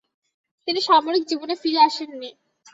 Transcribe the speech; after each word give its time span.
তিনি 0.67 0.79
সামরিক 0.81 1.23
জীবনে 1.27 1.55
ফিরে 1.55 1.79
আসেননি। 1.87 2.29